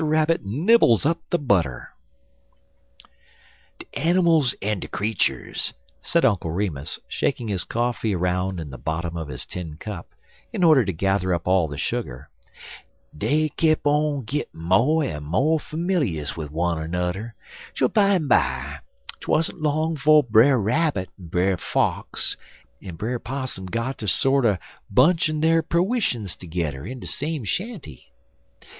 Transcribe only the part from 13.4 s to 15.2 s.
kep' on gittin' mo'